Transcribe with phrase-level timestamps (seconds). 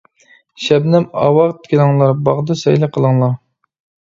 [0.67, 3.39] شەبنەم ئاۋات كېلىڭلار، باغدا سەيلى قىلىڭلار.